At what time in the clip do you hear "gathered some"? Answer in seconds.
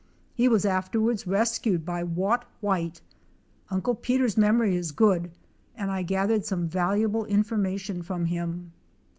6.01-6.67